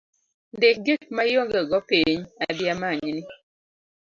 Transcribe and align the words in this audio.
Ndik 0.55 0.77
gik 0.85 1.01
maionge 1.15 1.59
go 1.69 1.79
piny, 1.89 2.19
adhi 2.47 2.65
amanyni 2.73 3.21